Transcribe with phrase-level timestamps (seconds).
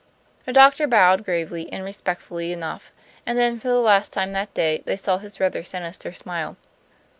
[0.47, 2.91] The doctor bowed gravely and respectfully enough,
[3.23, 6.57] and then, for the last time that day, they saw his rather sinister smile.